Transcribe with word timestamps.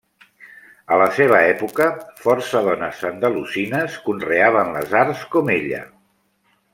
A 0.95 0.95
la 1.01 1.09
seva 1.17 1.41
època, 1.49 1.85
força 2.23 2.63
dones 2.69 3.03
andalusines 3.11 3.99
conreaven 4.09 4.77
les 4.79 4.97
arts 5.05 5.25
com 5.37 5.53
ella. 5.61 5.83